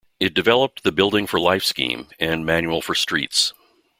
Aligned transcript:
It 0.19 0.33
developed 0.33 0.81
the 0.81 0.91
Building 0.91 1.27
for 1.27 1.39
Life 1.39 1.63
scheme 1.63 2.07
and 2.19 2.43
Manual 2.43 2.81
for 2.81 2.95
Streets. 2.95 3.53